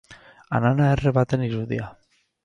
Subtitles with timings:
[0.59, 1.91] Anana erre baten irudia.